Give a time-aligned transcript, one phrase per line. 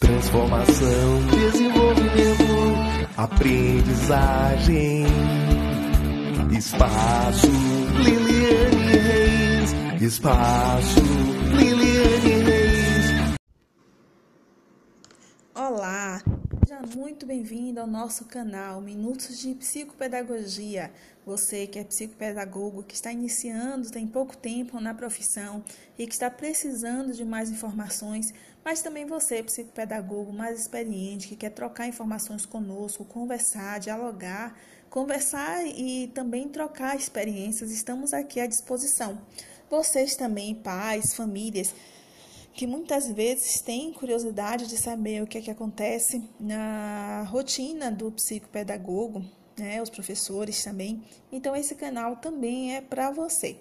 [0.00, 2.42] Transformação, desenvolvimento,
[3.18, 5.04] aprendizagem.
[6.56, 7.46] Espaço
[8.02, 10.02] Liliane Reis.
[10.02, 11.00] Espaço
[11.54, 13.36] Liliane Reis.
[15.54, 16.22] Olá,
[16.66, 20.90] seja muito bem-vindo ao nosso canal Minutos de Psicopedagogia.
[21.26, 25.62] Você que é psicopedagogo, que está iniciando, tem pouco tempo na profissão
[25.98, 28.32] e que está precisando de mais informações,
[28.64, 34.56] mas também você, psicopedagogo mais experiente, que quer trocar informações conosco, conversar, dialogar,
[34.88, 39.20] conversar e também trocar experiências, estamos aqui à disposição.
[39.70, 41.72] Vocês também, pais, famílias,
[42.52, 48.10] que muitas vezes têm curiosidade de saber o que é que acontece na rotina do
[48.10, 49.24] psicopedagogo,
[49.60, 51.02] né, os professores também.
[51.30, 53.58] Então esse canal também é para você.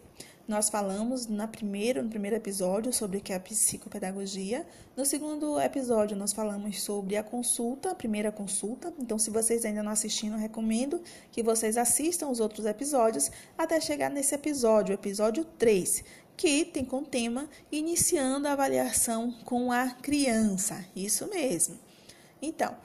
[0.49, 4.65] Nós falamos na primeira, no primeiro episódio sobre o que é a psicopedagogia.
[4.97, 8.91] No segundo episódio, nós falamos sobre a consulta, a primeira consulta.
[8.97, 14.09] Então, se vocês ainda não assistiram, recomendo que vocês assistam os outros episódios até chegar
[14.09, 16.03] nesse episódio, episódio 3,
[16.35, 20.83] que tem como tema iniciando a avaliação com a criança.
[20.95, 21.77] Isso mesmo.
[22.41, 22.75] Então,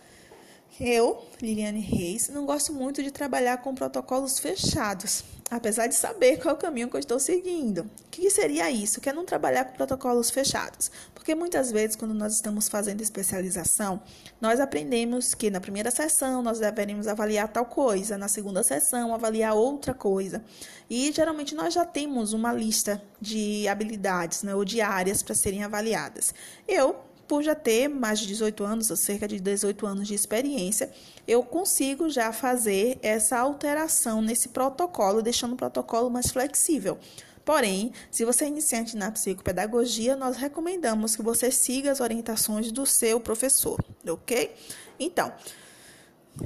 [0.80, 6.55] eu, Liliane Reis, não gosto muito de trabalhar com protocolos fechados, apesar de saber qual
[6.55, 7.83] é o caminho que eu estou seguindo.
[7.83, 9.00] O que seria isso?
[9.00, 10.91] Que é não trabalhar com protocolos fechados.
[11.14, 14.02] Porque muitas vezes, quando nós estamos fazendo especialização,
[14.41, 19.55] nós aprendemos que na primeira sessão nós deveríamos avaliar tal coisa, na segunda sessão avaliar
[19.55, 20.45] outra coisa.
[20.91, 25.62] E geralmente nós já temos uma lista de habilidades né, ou de áreas para serem
[25.62, 26.34] avaliadas.
[26.67, 30.91] Eu por já ter mais de 18 anos, ou cerca de 18 anos de experiência,
[31.27, 36.98] eu consigo já fazer essa alteração nesse protocolo, deixando o protocolo mais flexível.
[37.45, 42.86] Porém, se você é iniciante na psicopedagogia, nós recomendamos que você siga as orientações do
[42.86, 44.55] seu professor, ok?
[44.98, 45.33] Então,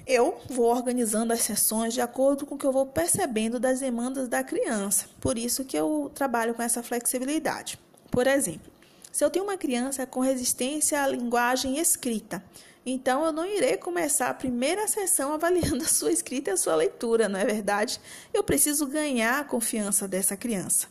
[0.07, 4.29] eu vou organizando as sessões de acordo com o que eu vou percebendo das demandas
[4.29, 5.07] da criança.
[5.21, 7.79] Por isso que eu trabalho com essa flexibilidade.
[8.11, 8.71] Por exemplo,
[9.19, 12.41] se eu tenho uma criança com resistência à linguagem escrita,
[12.87, 16.77] então eu não irei começar a primeira sessão avaliando a sua escrita e a sua
[16.77, 18.01] leitura, não é verdade?
[18.33, 20.87] Eu preciso ganhar a confiança dessa criança.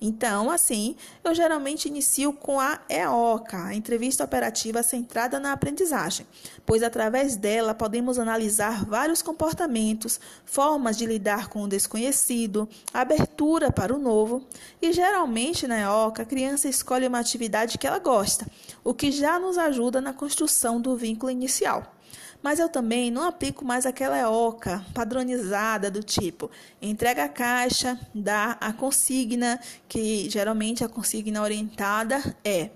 [0.00, 6.26] Então, assim, eu geralmente inicio com a EOCA, a entrevista operativa centrada na aprendizagem,
[6.64, 13.94] pois através dela podemos analisar vários comportamentos, formas de lidar com o desconhecido, abertura para
[13.94, 14.42] o novo,
[14.80, 18.46] e geralmente na EOCA a criança escolhe uma atividade que ela gosta,
[18.82, 21.94] o que já nos ajuda na construção do vínculo inicial.
[22.42, 28.56] Mas eu também não aplico mais aquela oca padronizada do tipo entrega a caixa, dá
[28.60, 32.70] a consigna, que geralmente a consigna orientada é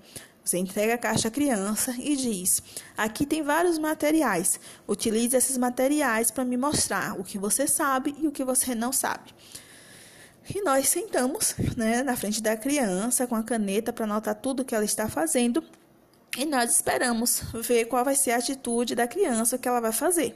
[0.45, 2.61] você entrega a caixa à criança e diz:
[2.95, 4.59] Aqui tem vários materiais.
[4.87, 8.91] Utilize esses materiais para me mostrar o que você sabe e o que você não
[8.91, 9.33] sabe.
[10.53, 14.75] E nós sentamos né, na frente da criança com a caneta para anotar tudo que
[14.75, 15.63] ela está fazendo
[16.37, 20.35] e nós esperamos ver qual vai ser a atitude da criança que ela vai fazer.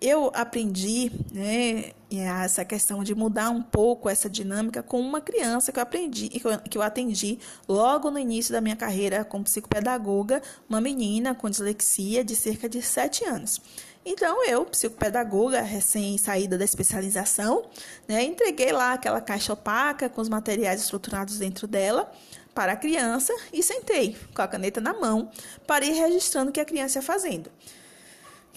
[0.00, 5.78] Eu aprendi né, essa questão de mudar um pouco essa dinâmica com uma criança que
[5.78, 6.28] eu aprendi,
[6.68, 7.38] que eu atendi
[7.68, 12.82] logo no início da minha carreira como psicopedagoga, uma menina com dislexia de cerca de
[12.82, 13.60] 7 anos.
[14.04, 17.64] Então, eu, psicopedagoga, recém-saída da especialização,
[18.08, 22.10] né, entreguei lá aquela caixa opaca com os materiais estruturados dentro dela
[22.54, 25.30] para a criança e sentei com a caneta na mão
[25.66, 27.50] para ir registrando o que a criança ia fazendo.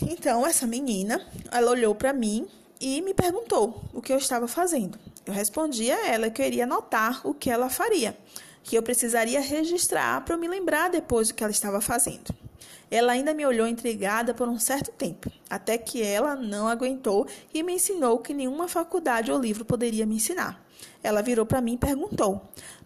[0.01, 2.47] Então, essa menina, ela olhou para mim
[2.81, 4.99] e me perguntou o que eu estava fazendo.
[5.25, 8.17] Eu respondi a ela que eu iria anotar o que ela faria,
[8.63, 12.35] que eu precisaria registrar para eu me lembrar depois do que ela estava fazendo.
[12.91, 17.63] Ela ainda me olhou intrigada por um certo tempo, até que ela não aguentou e
[17.63, 20.63] me ensinou que nenhuma faculdade ou livro poderia me ensinar.
[21.01, 22.41] Ela virou para mim e perguntou: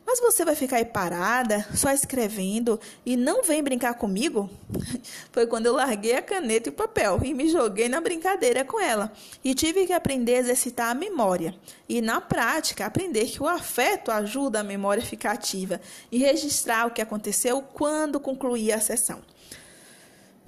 [0.10, 4.50] mas você vai ficar aí parada, só escrevendo e não vem brincar comigo?
[5.32, 8.80] Foi quando eu larguei a caneta e o papel e me joguei na brincadeira com
[8.80, 9.14] ela.
[9.44, 11.54] E tive que aprender a exercitar a memória.
[11.88, 15.80] E na prática, aprender que o afeto ajuda a memória a ficar ativa
[16.12, 19.22] e registrar o que aconteceu quando concluir a sessão.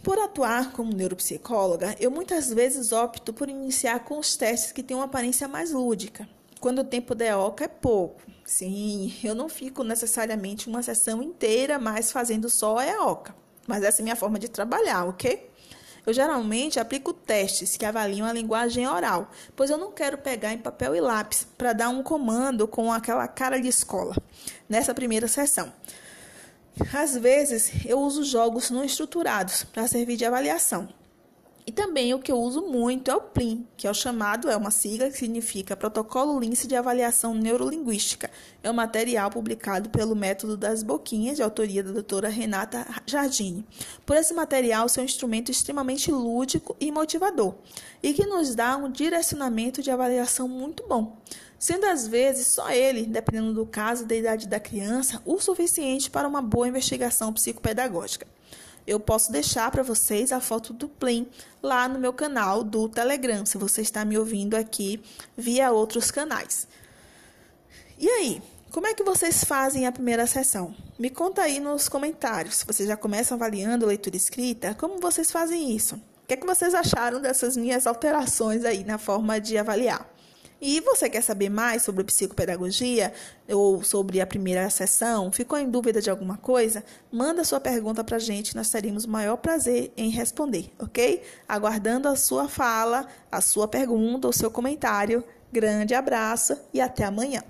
[0.02, 4.98] Por atuar como neuropsicóloga, eu muitas vezes opto por iniciar com os testes que têm
[4.98, 6.28] uma aparência mais lúdica,
[6.62, 8.22] quando o tempo da EOCA é pouco.
[8.46, 13.36] Sim, eu não fico necessariamente uma sessão inteira mais fazendo só a EOCA,
[13.68, 15.50] mas essa é a minha forma de trabalhar, ok?
[16.06, 20.58] Eu geralmente aplico testes que avaliam a linguagem oral, pois eu não quero pegar em
[20.58, 24.16] papel e lápis para dar um comando com aquela cara de escola
[24.70, 25.72] nessa primeira sessão.
[26.94, 30.90] Às vezes, eu uso jogos não estruturados para servir de avaliação.
[31.66, 34.58] E também o que eu uso muito é o PLIN, que é o chamado, é
[34.58, 38.32] uma sigla que significa Protocolo Lince de Avaliação Neurolinguística.
[38.64, 43.66] É um material publicado pelo Método das Boquinhas, de autoria da doutora Renata Jardini.
[44.06, 47.54] Por esse material ser um instrumento extremamente lúdico e motivador,
[48.02, 51.18] e que nos dá um direcionamento de avaliação muito bom
[51.62, 56.10] sendo às vezes só ele, dependendo do caso e da idade da criança, o suficiente
[56.10, 58.26] para uma boa investigação psicopedagógica.
[58.86, 61.28] Eu posso deixar para vocês a foto do Plim
[61.62, 65.02] lá no meu canal do Telegram, se você está me ouvindo aqui
[65.38, 66.68] via outros canais.
[67.98, 68.42] E aí,
[68.72, 70.74] como é que vocês fazem a primeira sessão?
[70.98, 72.64] Me conta aí nos comentários.
[72.66, 75.96] Vocês já começam avaliando a leitura escrita, como vocês fazem isso?
[75.96, 80.11] O que é que vocês acharam dessas minhas alterações aí na forma de avaliar?
[80.62, 83.12] E você quer saber mais sobre psicopedagogia
[83.50, 85.32] ou sobre a primeira sessão?
[85.32, 86.84] Ficou em dúvida de alguma coisa?
[87.12, 91.24] Manda sua pergunta para a gente, nós teremos o maior prazer em responder, ok?
[91.50, 95.24] Aguardando a sua fala, a sua pergunta, o seu comentário.
[95.52, 97.42] Grande abraço e até amanhã.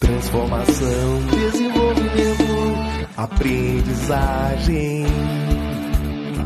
[0.00, 2.44] Transformação, desenvolvimento,
[3.16, 5.06] aprendizagem,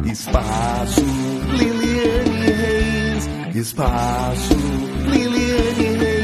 [0.05, 1.01] espaço,
[1.57, 3.10] Liliane Reis.
[3.55, 4.55] Espaço
[5.11, 6.20] Liliane Reis.